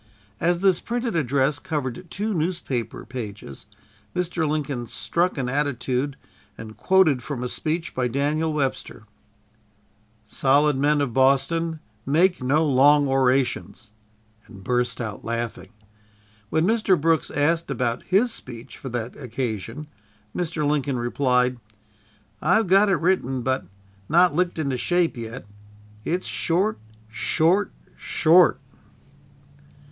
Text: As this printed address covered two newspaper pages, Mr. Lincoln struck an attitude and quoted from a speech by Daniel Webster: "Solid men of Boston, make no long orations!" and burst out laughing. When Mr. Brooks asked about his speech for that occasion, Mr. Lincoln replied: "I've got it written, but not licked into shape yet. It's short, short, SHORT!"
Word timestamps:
As 0.39 0.61
this 0.61 0.79
printed 0.79 1.15
address 1.15 1.59
covered 1.59 2.09
two 2.09 2.33
newspaper 2.33 3.05
pages, 3.05 3.67
Mr. 4.15 4.49
Lincoln 4.49 4.87
struck 4.87 5.37
an 5.37 5.47
attitude 5.47 6.17
and 6.57 6.75
quoted 6.75 7.21
from 7.21 7.43
a 7.43 7.47
speech 7.47 7.93
by 7.93 8.07
Daniel 8.07 8.51
Webster: 8.51 9.03
"Solid 10.25 10.75
men 10.75 11.01
of 11.01 11.13
Boston, 11.13 11.81
make 12.03 12.41
no 12.41 12.65
long 12.65 13.07
orations!" 13.07 13.91
and 14.47 14.63
burst 14.63 14.99
out 14.99 15.23
laughing. 15.23 15.69
When 16.49 16.65
Mr. 16.65 16.99
Brooks 16.99 17.29
asked 17.29 17.69
about 17.69 18.01
his 18.07 18.33
speech 18.33 18.79
for 18.79 18.89
that 18.89 19.15
occasion, 19.17 19.85
Mr. 20.35 20.65
Lincoln 20.67 20.97
replied: 20.97 21.59
"I've 22.41 22.65
got 22.65 22.89
it 22.89 22.95
written, 22.97 23.43
but 23.43 23.67
not 24.09 24.33
licked 24.33 24.57
into 24.57 24.77
shape 24.77 25.15
yet. 25.15 25.45
It's 26.03 26.25
short, 26.25 26.79
short, 27.07 27.71
SHORT!" 27.97 28.59